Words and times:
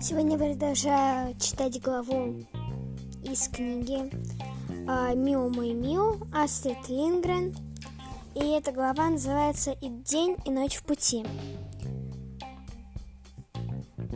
Сегодня 0.00 0.36
продолжаю 0.36 1.36
читать 1.38 1.80
главу 1.80 2.44
из 3.22 3.46
книги 3.46 4.10
а, 4.88 5.14
«Мио 5.14 5.48
мой 5.48 5.72
Мио» 5.72 6.16
Астрид 6.32 6.88
Лингрен. 6.88 7.54
И 8.34 8.40
эта 8.40 8.72
глава 8.72 9.10
называется 9.10 9.70
«И 9.80 9.88
день, 9.88 10.34
и 10.44 10.50
ночь 10.50 10.74
в 10.74 10.82
пути». 10.82 11.24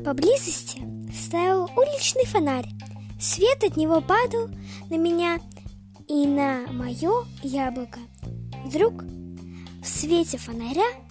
Поблизости 0.05 0.83
стоял 1.13 1.71
уличный 1.77 2.27
фонарь. 2.27 2.67
Свет 3.21 3.63
от 3.63 3.77
него 3.77 4.01
падал 4.01 4.49
на 4.91 4.97
меня 4.97 5.39
и 6.09 6.27
на 6.27 6.67
мое 6.73 7.13
яблоко. 7.45 8.01
Вдруг 8.65 9.05
в 9.05 9.87
свете 9.87 10.37
фонаря 10.37 11.04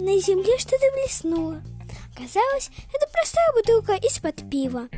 на 0.00 0.20
земле 0.20 0.58
что-то 0.58 0.84
блеснуло. 0.94 1.62
Казалось, 2.16 2.70
это 2.92 3.06
простая 3.12 3.52
бутылка 3.54 3.94
из-под 4.06 4.50
пива. 4.50 4.88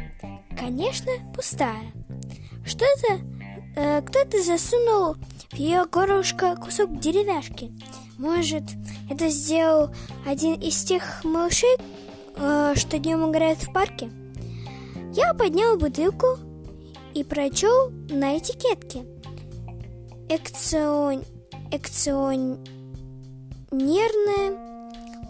Конечно, 0.59 1.13
пустая. 1.35 1.93
Что-то 2.65 3.21
э, 3.77 4.01
кто-то 4.03 4.43
засунул 4.43 5.17
в 5.51 5.55
ее 5.55 5.85
горлышко 5.87 6.57
кусок 6.57 6.99
деревяшки. 7.01 7.73
Может, 8.19 8.65
это 9.11 9.29
сделал 9.29 9.91
один 10.27 10.55
из 10.55 10.83
тех 10.85 11.25
малышей, 11.25 11.77
э, 12.37 12.75
что 12.77 12.99
днем 12.99 13.31
играют 13.31 13.63
в 13.63 13.73
парке? 13.73 14.11
Я 15.13 15.35
поднял 15.35 15.77
бутылку 15.77 16.39
и 17.15 17.25
прочел 17.25 17.91
на 18.11 18.39
этикетке. 18.39 19.05
Экцион... 20.29 21.25
Экционерное 21.75 24.72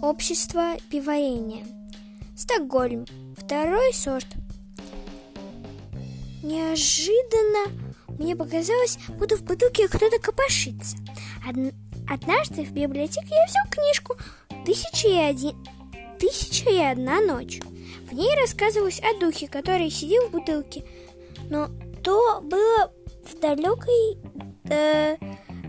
общество 0.03 0.77
пивоварения. 0.91 1.65
Стокгольм. 2.37 3.07
Второй 3.39 3.95
сорт. 3.95 4.27
Неожиданно 6.43 7.73
мне 8.19 8.35
показалось, 8.35 8.99
будто 9.17 9.37
в 9.37 9.45
бутылке 9.45 9.87
кто-то 9.87 10.19
копошится. 10.19 10.97
Од... 11.49 11.73
Однажды 12.11 12.65
в 12.65 12.73
библиотеке 12.73 13.29
я 13.31 13.47
взял 13.47 13.65
книжку 13.71 14.17
«Тысяча 14.67 15.09
и, 15.09 15.17
один... 15.17 15.57
«Тысяча 16.19 16.69
и 16.69 16.79
одна 16.79 17.21
ночь». 17.21 17.61
В 18.11 18.13
ней 18.13 18.37
рассказывалось 18.41 19.01
о 19.01 19.19
духе, 19.21 19.47
который 19.47 19.89
сидел 19.89 20.27
в 20.29 20.33
бутылке. 20.33 20.85
Но 21.49 21.69
то 22.03 22.41
было 22.43 22.93
в 23.25 23.39
далекой, 23.39 24.19
э, 24.65 25.17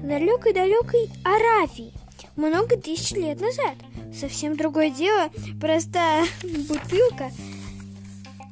далекой-далекой 0.04 1.10
Аравии, 1.24 1.94
много 2.36 2.78
тысяч 2.78 3.12
лет 3.12 3.40
назад. 3.40 3.76
Совсем 4.14 4.56
другое 4.56 4.90
дело, 4.90 5.30
простая 5.60 6.26
бутылка 6.44 7.32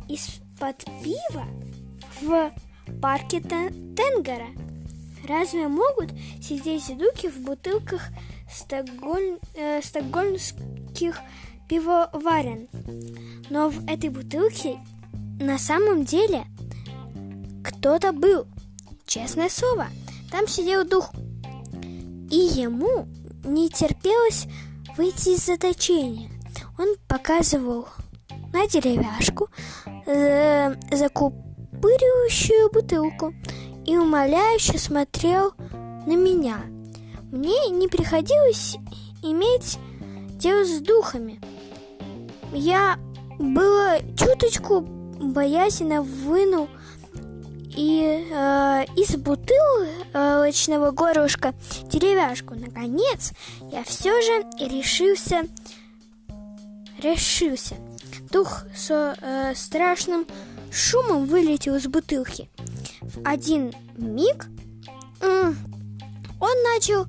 из-под 0.08 0.84
пива 1.04 1.46
в 2.22 2.52
парке 3.02 3.40
Тенгара. 3.42 4.48
Разве 5.28 5.68
могут 5.68 6.10
сидеть 6.42 6.98
дуки 6.98 7.30
в 7.30 7.40
бутылках 7.42 8.02
стокгольм, 8.52 9.38
э, 9.56 9.82
стокгольмских 9.82 11.20
пивоварен? 11.70 12.68
Но 13.50 13.70
в 13.70 13.86
этой 13.88 14.10
бутылке 14.10 14.80
на 15.40 15.58
самом 15.58 16.06
деле 16.06 16.44
кто-то 17.64 18.12
был. 18.14 18.48
Честное 19.06 19.50
слово, 19.50 19.88
там 20.32 20.48
сидел 20.48 20.86
дух. 20.86 21.12
И 22.32 22.38
ему 22.38 23.08
не 23.44 23.70
терпелось 23.70 24.48
выйти 25.02 25.30
из 25.30 25.48
заточения. 25.48 26.30
Он 26.78 26.96
показывал 27.08 27.88
на 28.54 28.68
деревяшку 28.68 29.50
э, 30.06 30.76
закупыривающую 30.92 32.70
бутылку 32.72 33.34
и 33.84 33.98
умоляюще 33.98 34.78
смотрел 34.78 35.54
на 36.06 36.16
меня. 36.16 36.58
Мне 37.32 37.70
не 37.70 37.88
приходилось 37.88 38.78
иметь 39.24 39.80
дело 40.38 40.64
с 40.66 40.80
духами. 40.82 41.42
Я 42.54 43.00
было 43.40 43.98
чуточку 44.16 44.82
боязно 44.82 46.04
вынул 46.04 46.70
и 47.76 48.28
э, 48.32 48.86
из 48.96 49.16
бутылочного 49.16 50.92
горлышка 50.92 51.54
деревяшку. 51.86 52.56
Наконец, 52.56 53.32
я 53.72 53.84
все 53.84 54.10
же 54.22 54.44
решился, 54.60 55.44
решился. 57.02 57.76
Дух 58.32 58.64
со 58.76 59.16
э, 59.20 59.54
страшным 59.56 60.26
шумом 60.72 61.26
вылетел 61.26 61.76
из 61.76 61.88
бутылки. 61.88 62.50
В 63.02 63.28
один 63.28 63.74
миг 63.98 64.48
э, 65.22 65.54
он 66.40 66.64
начал 66.74 67.08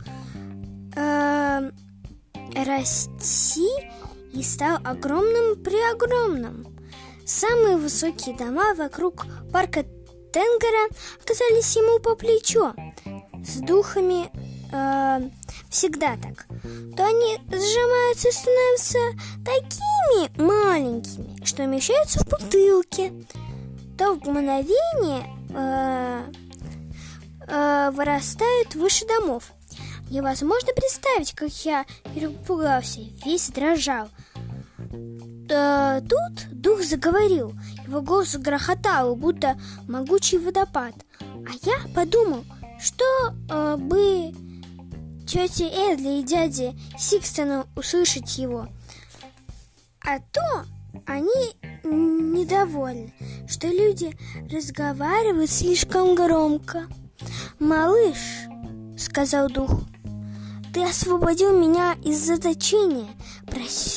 э, 0.97 1.71
расти 2.57 3.69
и 4.33 4.43
стал 4.43 4.79
огромным-преогромным. 4.85 6.67
Самые 7.25 7.77
высокие 7.77 8.37
дома 8.37 8.75
вокруг 8.75 9.27
парка 9.53 9.85
Тенгера 10.33 10.89
оказались 11.23 11.77
ему 11.77 11.99
по 12.01 12.17
плечо. 12.17 12.75
С 13.45 13.57
духами 13.57 14.31
э, 14.73 15.31
всегда 15.69 16.17
так. 16.17 16.47
То 16.97 17.05
они 17.05 17.39
сжимаются 17.51 18.29
и 18.29 18.33
становятся 18.33 18.99
такими 19.45 20.41
маленькими, 20.41 21.45
что 21.45 21.65
умещаются 21.65 22.21
в 22.21 22.29
бутылке, 22.29 23.13
то 23.99 24.15
в 24.15 24.27
мгновение 24.27 25.27
э, 25.55 26.23
э, 27.49 27.91
вырастают 27.93 28.75
выше 28.75 29.07
домов. 29.07 29.53
Невозможно 30.11 30.73
представить, 30.75 31.35
как 31.35 31.51
я 31.65 31.85
перепугался, 32.15 33.01
весь 33.25 33.49
дрожал. 33.49 34.09
Э, 35.49 36.01
тут 36.01 36.49
дух 36.51 36.83
заговорил. 36.83 37.55
Его 37.87 38.01
голос 38.01 38.37
грохотал, 38.37 39.17
будто 39.17 39.59
могучий 39.89 40.39
водопад. 40.39 40.95
А 41.21 41.53
я 41.63 41.95
подумал, 41.95 42.45
что 42.81 43.05
э, 43.51 43.77
бы 43.77 44.33
тете 45.27 45.69
Эдли 45.69 46.21
и 46.21 46.23
дяде 46.23 46.75
Сикстону 46.99 47.67
услышать 47.77 48.39
его. 48.39 48.69
А 50.05 50.19
то 50.19 50.65
они 51.07 51.55
недовольны, 51.85 53.15
что 53.49 53.69
люди 53.69 54.17
разговаривают 54.51 55.51
слишком 55.51 56.15
громко. 56.15 56.87
«Малыш»,— 57.59 58.47
сказал 58.99 59.49
дух,— 59.49 59.71
«ты 60.75 60.83
освободил 60.83 61.59
меня 61.59 61.97
из 62.05 62.19
заточения. 62.19 63.09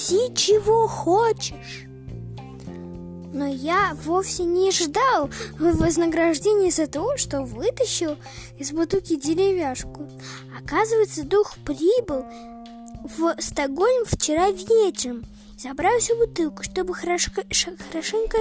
Проси, 0.05 0.33
чего 0.35 0.87
хочешь». 0.87 1.85
Но 3.33 3.47
я 3.47 3.97
вовсе 4.03 4.43
не 4.43 4.71
ждал 4.71 5.29
вознаграждения 5.59 6.71
за 6.71 6.87
то, 6.87 7.17
что 7.17 7.41
вытащил 7.41 8.15
из 8.57 8.71
бутылки 8.71 9.15
деревяшку. 9.17 10.09
Оказывается, 10.57 11.23
дух 11.23 11.57
прибыл 11.65 12.23
в 13.17 13.35
Стокгольм 13.39 14.05
вчера 14.05 14.51
вечером 14.51 15.23
забрал 15.57 15.99
всю 15.99 16.15
бутылку, 16.17 16.63
чтобы 16.63 16.93
хорошо, 16.93 17.31
хорошенько 17.91 18.37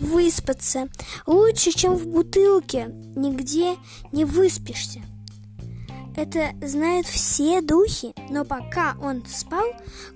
выспаться. 0.00 0.88
Лучше, 1.26 1.70
чем 1.72 1.94
в 1.94 2.06
бутылке, 2.06 2.86
нигде 3.16 3.76
не 4.12 4.24
выспишься. 4.24 5.02
Это 6.16 6.52
знают 6.60 7.06
все 7.06 7.60
духи, 7.60 8.12
но 8.28 8.44
пока 8.44 8.96
он 9.00 9.24
спал, 9.26 9.66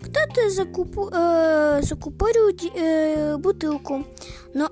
кто-то 0.01 0.51
закупу, 0.51 1.09
э, 1.13 1.81
закупорил 1.83 2.51
э, 2.75 3.37
бутылку. 3.37 4.05
Но 4.53 4.71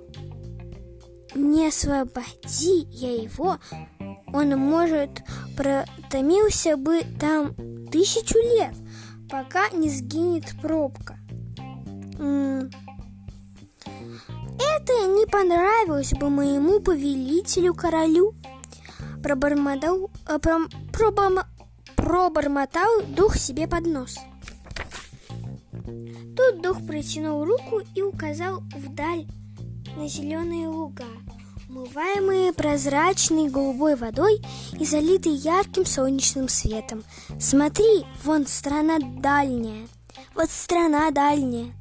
не 1.35 1.69
освободи 1.69 2.87
я 2.91 3.15
его, 3.15 3.59
он, 4.33 4.51
может, 4.59 5.23
протомился 5.57 6.77
бы 6.77 7.03
там 7.21 7.55
тысячу 7.91 8.39
лет, 8.39 8.75
пока 9.31 9.71
не 9.71 9.89
сгинет 9.89 10.55
пробка. 10.61 11.17
Это 14.59 15.07
не 15.07 15.27
понравилось 15.27 16.13
бы 16.13 16.31
моему 16.31 16.81
повелителю-королю 16.81 18.35
пробормотал, 19.23 20.11
э, 20.29 20.39
пром, 20.39 20.69
пробом, 20.93 21.39
пробормотал 21.97 23.03
дух 23.07 23.37
себе 23.37 23.67
под 23.67 23.87
нос. 23.87 24.17
Тут 26.37 26.63
дух 26.63 26.87
протянул 26.87 27.45
руку 27.45 27.81
и 27.95 28.03
указал 28.03 28.61
вдаль 28.75 29.27
на 29.97 30.09
зеленые 30.09 30.69
луга. 30.69 31.07
Умываемые 31.69 32.53
прозрачной 32.53 33.49
голубой 33.49 33.97
водой 33.97 34.43
и 34.79 34.85
залитые 34.85 35.37
ярким 35.37 35.87
солнечным 35.87 36.49
светом. 36.49 37.03
Смотри, 37.41 38.05
вон 38.25 38.47
страна 38.47 38.99
дальняя. 38.99 39.89
Вот 40.35 40.51
страна 40.51 41.11
дальняя, 41.11 41.73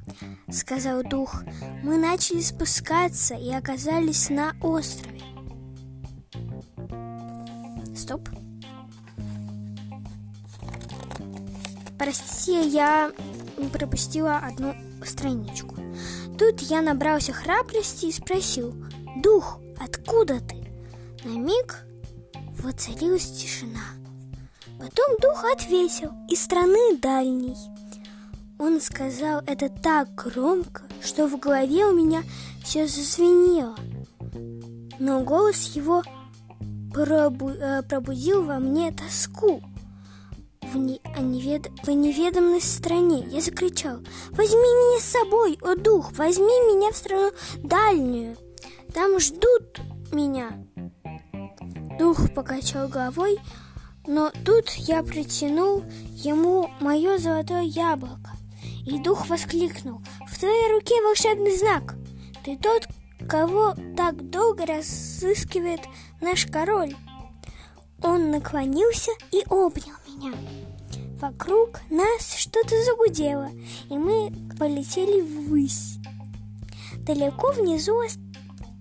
сказал 0.49 1.03
дух. 1.03 1.43
Мы 1.83 1.97
начали 1.97 2.41
спускаться 2.41 3.35
и 3.35 3.51
оказались 3.51 4.29
на 4.29 4.55
острове. 4.61 5.21
Стоп. 7.95 8.29
Прости, 12.01 12.59
я 12.67 13.11
пропустила 13.71 14.37
одну 14.37 14.73
страничку. 15.05 15.75
Тут 16.35 16.59
я 16.61 16.81
набрался 16.81 17.31
храбрости 17.31 18.07
и 18.07 18.11
спросил, 18.11 18.73
«Дух, 19.17 19.59
откуда 19.79 20.39
ты?» 20.39 20.73
На 21.23 21.37
миг 21.37 21.85
воцарилась 22.57 23.31
тишина. 23.31 23.83
Потом 24.79 25.15
дух 25.21 25.45
ответил, 25.53 26.11
из 26.27 26.41
страны 26.41 26.97
дальней. 26.97 27.55
Он 28.57 28.81
сказал 28.81 29.43
это 29.45 29.69
так 29.69 30.15
громко, 30.15 30.81
что 31.03 31.27
в 31.27 31.37
голове 31.37 31.85
у 31.85 31.93
меня 31.93 32.23
все 32.63 32.87
зазвенело. 32.87 33.75
Но 34.97 35.21
голос 35.21 35.75
его 35.75 36.01
пробу 36.91 37.51
э, 37.51 37.83
пробудил 37.83 38.43
во 38.43 38.57
мне 38.57 38.91
тоску 38.91 39.61
в, 40.71 40.77
не, 40.77 41.01
невед... 41.19 41.69
в 41.83 41.89
неведомой 41.89 42.61
стране. 42.61 43.25
Я 43.29 43.41
закричал, 43.41 43.97
возьми 44.31 44.55
меня 44.55 45.01
с 45.01 45.05
собой, 45.05 45.57
о 45.61 45.75
дух, 45.75 46.11
возьми 46.13 46.45
меня 46.45 46.91
в 46.91 46.97
страну 46.97 47.31
дальнюю. 47.57 48.37
Там 48.93 49.19
ждут 49.19 49.79
меня. 50.11 50.51
Дух 51.99 52.33
покачал 52.33 52.87
головой, 52.87 53.37
но 54.07 54.31
тут 54.45 54.69
я 54.71 55.03
протянул 55.03 55.83
ему 56.09 56.69
мое 56.79 57.17
золотое 57.17 57.63
яблоко. 57.63 58.31
И 58.85 58.97
дух 58.99 59.27
воскликнул, 59.29 60.01
в 60.27 60.39
твоей 60.39 60.73
руке 60.73 60.95
волшебный 61.03 61.55
знак. 61.55 61.95
Ты 62.43 62.57
тот, 62.57 62.87
кого 63.29 63.75
так 63.95 64.29
долго 64.29 64.65
разыскивает 64.65 65.81
наш 66.19 66.45
король. 66.47 66.95
Он 68.03 68.31
наклонился 68.31 69.11
и 69.31 69.43
обнял 69.49 69.95
меня. 70.07 70.33
Вокруг 71.21 71.81
нас 71.89 72.35
что-то 72.35 72.75
загудело, 72.83 73.49
и 73.89 73.97
мы 73.97 74.33
полетели 74.57 75.21
ввысь. 75.21 75.97
Далеко 77.05 77.51
внизу 77.51 77.99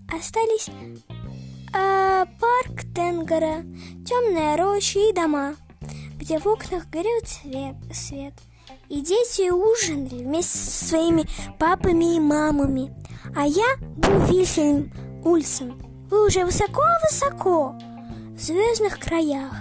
остались 0.08 0.68
а, 1.74 2.24
парк 2.40 2.80
Тенгара, 2.94 3.62
темная 4.06 4.56
роща 4.56 4.98
и 4.98 5.12
дома, 5.12 5.54
где 6.16 6.38
в 6.38 6.46
окнах 6.46 6.88
горел 6.90 7.20
цвет, 7.24 7.76
свет. 7.92 8.34
И 8.88 9.02
дети 9.02 9.50
ужинали 9.50 10.24
вместе 10.24 10.58
со 10.58 10.88
своими 10.88 11.24
папами 11.58 12.16
и 12.16 12.20
мамами. 12.20 12.92
А 13.36 13.46
я 13.46 13.76
был 13.78 14.18
Вильфельм 14.26 14.90
Ульсен. 15.24 15.74
Вы 16.10 16.26
уже 16.26 16.44
высоко-высоко 16.44 17.76
звездных 18.40 18.98
краях. 18.98 19.52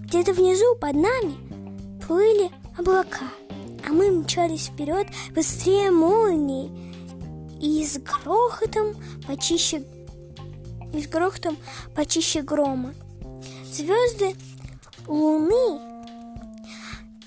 Где-то 0.00 0.32
внизу 0.32 0.76
под 0.80 0.94
нами 0.94 1.36
плыли 2.06 2.50
облака, 2.78 3.26
а 3.86 3.92
мы 3.92 4.10
мчались 4.10 4.68
вперед 4.68 5.06
быстрее 5.34 5.90
молнии 5.90 6.72
и 7.60 7.84
с 7.84 7.98
грохотом 7.98 8.94
почище 9.26 9.84
и 10.92 11.02
с 11.02 11.08
грохотом 11.08 11.56
почище 11.94 12.42
грома. 12.42 12.94
Звезды, 13.70 14.34
луны 15.06 15.80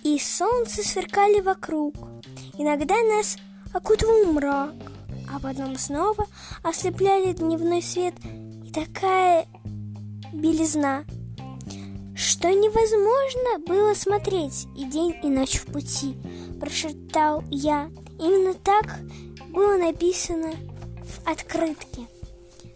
и 0.03 0.17
солнце 0.17 0.81
сверкали 0.81 1.41
вокруг. 1.41 1.95
Иногда 2.57 2.95
нас 3.03 3.37
окутывал 3.73 4.33
мрак, 4.33 4.73
а 5.31 5.39
потом 5.39 5.77
снова 5.77 6.25
ослепляли 6.63 7.33
дневной 7.33 7.81
свет 7.81 8.15
и 8.65 8.71
такая 8.71 9.45
белизна, 10.33 11.05
что 12.15 12.49
невозможно 12.49 13.65
было 13.65 13.93
смотреть 13.93 14.67
и 14.75 14.85
день, 14.85 15.15
и 15.23 15.27
ночь 15.27 15.57
в 15.57 15.65
пути, 15.65 16.17
прошептал 16.59 17.43
я. 17.49 17.89
Именно 18.19 18.53
так 18.53 18.99
было 19.49 19.77
написано 19.77 20.53
в 21.03 21.27
открытке. 21.27 22.07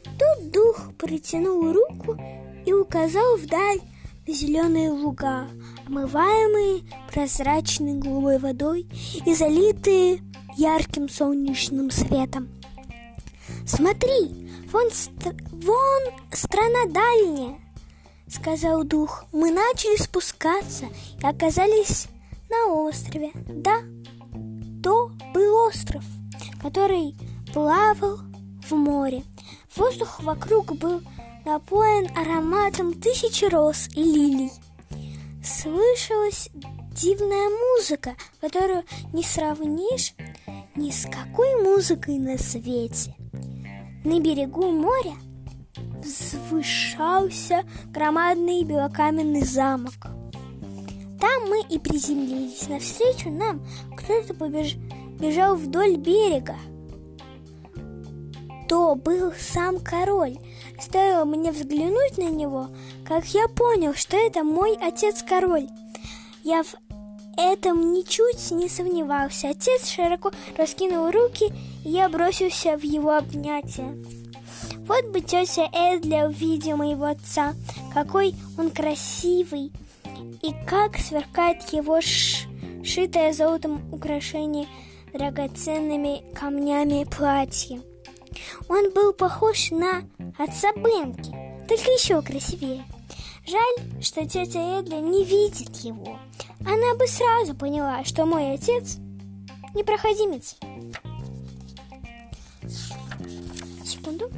Тут 0.04 0.52
дух 0.52 0.92
протянул 0.98 1.72
руку 1.72 2.18
и 2.66 2.74
указал 2.74 3.38
вдаль 3.38 3.80
на 4.28 4.34
зеленые 4.34 4.90
луга, 4.90 5.48
омываемые 5.88 6.84
прозрачной 7.12 7.96
голубой 7.96 8.40
водой 8.40 8.88
и 9.26 9.36
залитые 9.36 10.22
ярким 10.58 11.10
солнечным 11.10 11.92
светом. 11.92 12.50
Смотри, 13.66 14.45
вон, 14.76 14.92
ст- 14.92 15.12
вон 15.54 16.02
страна 16.34 16.86
дальняя, 16.90 17.58
сказал 18.28 18.84
дух. 18.84 19.24
Мы 19.32 19.50
начали 19.50 19.96
спускаться 19.96 20.88
и 21.18 21.26
оказались 21.26 22.08
на 22.50 22.74
острове. 22.74 23.32
Да, 23.34 23.80
то 24.84 25.12
был 25.34 25.68
остров, 25.68 26.04
который 26.62 27.16
плавал 27.54 28.20
в 28.68 28.72
море. 28.74 29.24
Воздух 29.78 30.22
вокруг 30.22 30.76
был 30.76 31.02
напоен 31.46 32.10
ароматом 32.18 32.94
тысячи 33.00 33.46
роз 33.46 33.88
и 33.96 34.04
лилий. 34.04 34.52
Слышалась 35.42 36.50
дивная 36.92 37.50
музыка, 37.50 38.16
которую 38.42 38.84
не 39.14 39.24
сравнишь 39.24 40.14
ни 40.76 40.92
с 40.92 41.06
какой 41.06 41.64
музыкой 41.64 42.18
на 42.18 42.38
свете. 42.38 43.16
На 44.06 44.20
берегу 44.20 44.72
моря 44.72 45.16
возвышался 45.76 47.64
громадный 47.88 48.64
белокаменный 48.64 49.42
замок. 49.42 49.96
Там 51.20 51.50
мы 51.50 51.64
и 51.68 51.80
приземлились. 51.80 52.70
Навстречу 52.70 53.32
нам 53.32 53.66
кто-то 53.98 54.36
побеж... 54.36 54.76
бежал 55.20 55.56
вдоль 55.56 55.96
берега. 55.96 56.56
То 58.70 58.94
был 58.94 59.34
сам 59.40 59.80
король. 59.80 60.38
Стоило 60.80 61.26
мне 61.26 61.52
взглянуть 61.52 62.20
на 62.20 62.30
него, 62.30 62.68
как 63.08 63.26
я 63.30 63.48
понял, 63.48 63.96
что 63.96 64.18
это 64.18 64.44
мой 64.44 64.78
отец-король. 64.80 65.68
Я 66.44 66.62
в 66.62 66.76
этом 67.38 67.94
ничуть 67.94 68.52
не 68.52 68.70
сомневался. 68.70 69.50
Отец 69.50 69.90
широко 69.90 70.32
раскинул 70.58 71.12
руки, 71.12 71.52
и 71.84 71.90
я 71.90 72.10
бросился 72.10 72.78
в 72.78 72.84
его 72.84 73.16
объятия. 73.16 73.96
Вот 74.88 75.06
бы 75.06 75.22
тетя 75.22 75.68
Эдля 75.74 76.28
увидела 76.28 76.78
моего 76.78 77.06
отца, 77.06 77.56
какой 77.94 78.36
он 78.58 78.70
красивый, 78.70 79.72
и 80.42 80.54
как 80.68 80.98
сверкает 80.98 81.62
его 81.74 82.00
шитое 82.84 83.34
золотом 83.34 83.82
украшение 83.92 84.68
драгоценными 85.12 86.24
камнями 86.34 87.06
платье. 87.06 87.82
Он 88.70 88.92
был 88.92 89.14
похож 89.14 89.72
на 89.72 90.04
отца 90.38 90.72
Бенки, 90.74 91.32
только 91.68 91.90
еще 91.92 92.22
красивее. 92.22 92.84
Жаль, 93.48 94.02
что 94.02 94.26
тетя 94.26 94.80
Эдля 94.80 94.98
не 94.98 95.24
видит 95.24 95.76
его. 95.78 96.20
Она 96.66 96.96
бы 96.96 97.08
сразу 97.08 97.56
поняла, 97.56 98.04
что 98.04 98.26
мой 98.26 98.54
отец 98.54 98.98
непроходимец. 99.74 100.56
Секунду. 103.84 104.30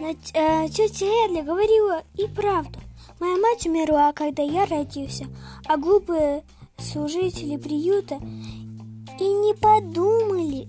Но 0.00 0.10
э, 0.10 0.68
тетя 0.68 1.06
Эдля 1.26 1.42
говорила 1.42 2.02
и 2.14 2.26
правду. 2.26 2.80
Моя 3.20 3.36
мать 3.36 3.66
умерла, 3.66 4.12
когда 4.12 4.42
я 4.42 4.66
родился, 4.66 5.26
а 5.66 5.76
глупые 5.76 6.44
служители 6.78 7.56
приюта 7.56 8.16
и 9.18 9.24
не 9.24 9.54
подумали 9.54 10.68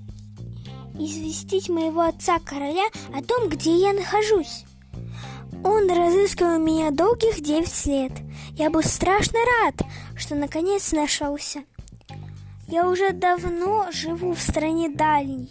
известить 0.95 1.69
моего 1.69 2.01
отца-короля 2.01 2.87
о 3.13 3.23
том, 3.23 3.49
где 3.49 3.75
я 3.75 3.93
нахожусь. 3.93 4.65
Он 5.63 5.89
разыскивал 5.89 6.57
меня 6.57 6.89
долгих 6.91 7.41
девять 7.41 7.85
лет. 7.85 8.11
Я 8.53 8.69
был 8.69 8.81
страшно 8.81 9.39
рад, 9.63 9.75
что 10.19 10.35
наконец 10.35 10.91
нашелся. 10.91 11.63
Я 12.67 12.87
уже 12.87 13.13
давно 13.13 13.87
живу 13.91 14.33
в 14.33 14.39
стране 14.39 14.89
дальней. 14.89 15.49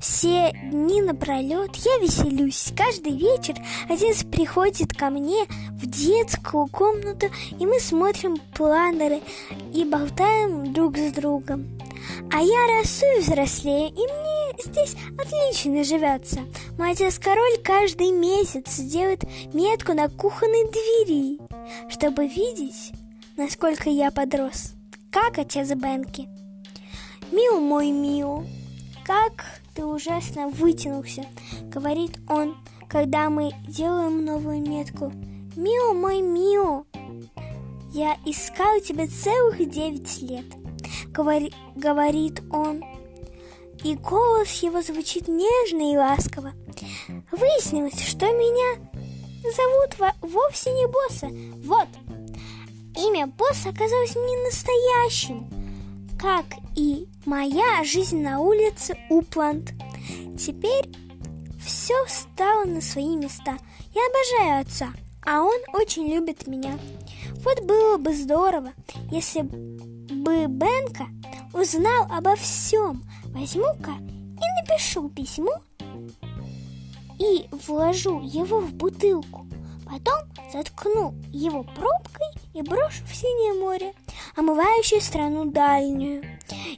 Все 0.00 0.52
дни 0.70 1.02
напролет 1.02 1.76
я 1.76 1.98
веселюсь. 1.98 2.72
Каждый 2.74 3.12
вечер 3.18 3.54
отец 3.90 4.24
приходит 4.24 4.96
ко 4.96 5.10
мне 5.10 5.44
в 5.72 5.84
детскую 5.84 6.68
комнату, 6.68 7.26
и 7.58 7.66
мы 7.66 7.78
смотрим 7.80 8.38
планеры 8.54 9.20
и 9.74 9.84
болтаем 9.84 10.72
друг 10.72 10.96
с 10.96 11.12
другом. 11.12 11.78
А 12.32 12.40
я 12.40 12.78
расту 12.78 13.04
и 13.18 13.20
взрослею, 13.20 13.88
и 13.88 13.92
мне 13.92 14.64
здесь 14.64 14.96
отлично 15.18 15.84
живется. 15.84 16.40
Мой 16.78 16.92
отец-король 16.92 17.58
каждый 17.62 18.12
месяц 18.12 18.76
делает 18.78 19.24
метку 19.52 19.92
на 19.92 20.08
кухонной 20.08 20.64
двери, 20.70 21.38
чтобы 21.90 22.26
видеть, 22.26 22.92
насколько 23.40 23.88
я 23.88 24.10
подрос. 24.10 24.74
Как 25.10 25.38
отец 25.38 25.70
Бенки. 25.70 26.28
Мил 27.32 27.58
мой 27.58 27.90
Мио, 27.90 28.44
как 29.02 29.46
ты 29.74 29.82
ужасно 29.82 30.48
вытянулся, 30.48 31.24
говорит 31.62 32.18
он, 32.28 32.54
когда 32.86 33.30
мы 33.30 33.52
делаем 33.66 34.26
новую 34.26 34.60
метку. 34.60 35.10
Мио 35.56 35.94
мой 35.94 36.20
Мио, 36.20 36.84
я 37.94 38.18
искал 38.26 38.78
тебя 38.80 39.06
целых 39.06 39.70
девять 39.70 40.20
лет, 40.20 40.44
говори, 41.10 41.50
говорит 41.74 42.42
он 42.50 42.84
и 43.82 43.94
голос 43.94 44.62
его 44.62 44.82
звучит 44.82 45.28
нежно 45.28 45.90
и 45.90 45.96
ласково. 45.96 46.52
Выяснилось, 47.32 48.06
что 48.06 48.26
меня 48.26 48.86
зовут 49.42 50.14
вовсе 50.20 50.70
не 50.72 50.86
босса. 50.86 51.28
Вот, 51.66 51.88
имя 53.00 53.26
босса 53.26 53.70
оказалось 53.70 54.14
не 54.14 54.44
настоящим, 54.44 55.48
как 56.18 56.44
и 56.76 57.08
моя 57.24 57.82
жизнь 57.84 58.22
на 58.22 58.40
улице 58.40 58.96
Упланд. 59.08 59.72
Теперь 60.38 60.90
все 61.64 61.94
стало 62.08 62.64
на 62.64 62.80
свои 62.80 63.16
места. 63.16 63.56
Я 63.94 64.02
обожаю 64.06 64.60
отца, 64.62 64.88
а 65.26 65.42
он 65.42 65.58
очень 65.72 66.08
любит 66.08 66.46
меня. 66.46 66.78
Вот 67.44 67.60
было 67.64 67.96
бы 67.96 68.14
здорово, 68.14 68.72
если 69.10 69.42
бы 69.42 70.46
Бенка 70.46 71.06
узнал 71.52 72.06
обо 72.10 72.36
всем, 72.36 73.02
Возьму-ка 73.32 73.92
и 73.92 74.60
напишу 74.60 75.08
письмо 75.08 75.52
и 77.18 77.46
вложу 77.52 78.20
его 78.22 78.60
в 78.60 78.74
бутылку. 78.74 79.46
Потом 79.84 80.18
заткну 80.52 81.14
его 81.30 81.62
пробкой 81.62 82.26
и 82.54 82.62
брошу 82.62 83.04
в 83.04 83.14
синее 83.14 83.60
море, 83.60 83.92
омывающее 84.36 85.00
страну 85.00 85.44
дальнюю. 85.46 86.22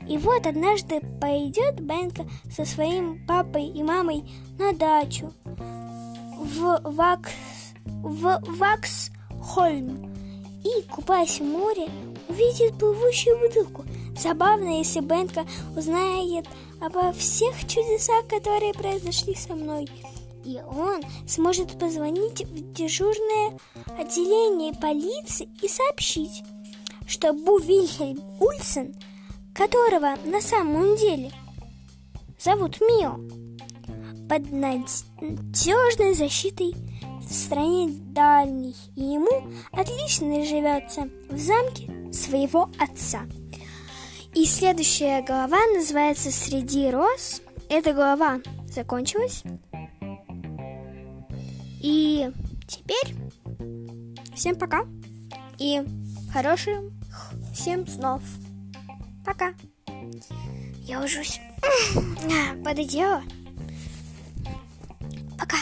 И 0.09 0.19
вот 0.19 0.47
однажды 0.47 1.01
пойдет 1.21 1.81
Бенка 1.81 2.27
со 2.55 2.65
своим 2.65 3.25
папой 3.27 3.67
и 3.67 3.83
мамой 3.83 4.25
на 4.59 4.73
дачу 4.73 5.33
в, 5.47 6.81
Вакс, 6.85 7.33
в 7.87 8.43
Ваксхольм 8.59 10.13
и, 10.65 10.83
купаясь 10.91 11.41
в 11.41 11.45
море, 11.45 11.89
увидит 12.29 12.79
плывущую 12.79 13.39
бутылку– 13.39 13.85
Забавно, 14.17 14.79
если 14.79 15.01
Бенка 15.01 15.47
узнает 15.77 16.47
обо 16.81 17.13
всех 17.13 17.59
чудесах, 17.67 18.27
которые 18.29 18.75
произошли 18.75 19.35
со 19.35 19.55
мной. 19.55 19.89
И 20.45 20.61
он 20.61 21.03
сможет 21.27 21.79
позвонить 21.79 22.45
в 22.45 22.73
дежурное 22.73 23.59
отделение 23.99 24.75
полиции 24.75 25.49
и 25.63 25.69
сообщить, 25.69 26.43
что 27.07 27.33
Бу 27.33 27.59
Вильхельм 27.59 28.21
Ульсен, 28.41 28.95
которого 29.55 30.17
на 30.25 30.41
самом 30.41 30.97
деле 30.97 31.31
зовут 32.39 32.81
Мио, 32.81 33.21
под 34.29 34.51
надежной 34.51 36.15
защитой 36.15 36.75
в 37.21 37.33
стране 37.33 37.89
дальней, 37.89 38.75
и 38.97 39.03
ему 39.03 39.49
отлично 39.73 40.45
живется 40.45 41.09
в 41.29 41.39
замке 41.39 42.13
своего 42.13 42.71
отца. 42.79 43.23
И 44.35 44.47
следующая 44.47 45.23
глава 45.23 45.59
называется 45.75 46.31
«Среди 46.31 46.91
роз». 46.91 47.43
Эта 47.69 47.93
глава 47.93 48.41
закончилась. 48.69 49.43
И 51.83 52.31
теперь 52.69 53.17
всем 54.35 54.57
пока. 54.57 54.85
И 55.59 55.83
хороших 56.33 56.81
всем 57.53 57.87
снов. 57.87 58.23
Пока. 59.25 59.53
Я 60.85 61.03
ужусь. 61.03 61.41
Пододела. 62.65 63.23
Пока. 65.39 65.57